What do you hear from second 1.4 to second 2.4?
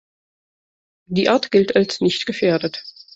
gilt als „nicht